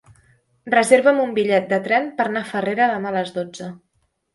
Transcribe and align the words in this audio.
Reserva'm 0.75 1.21
un 1.27 1.37
bitllet 1.37 1.69
de 1.75 1.81
tren 1.85 2.11
per 2.19 2.29
anar 2.31 2.45
a 2.49 2.55
Farrera 2.57 2.93
demà 2.97 3.17
a 3.17 3.21
les 3.23 3.41
dotze. 3.41 3.75